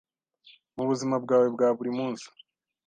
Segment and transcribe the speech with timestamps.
[0.75, 2.27] mu buzima bwawe bwa buri munsi,